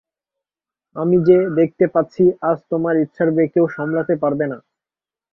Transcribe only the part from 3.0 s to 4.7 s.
ইচ্ছার বেগ কেউ সামলাতে পারবে না।